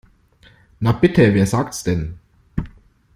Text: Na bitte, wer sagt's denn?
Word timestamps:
Na 0.79 0.93
bitte, 0.93 1.31
wer 1.35 1.45
sagt's 1.45 1.83
denn? 1.83 2.17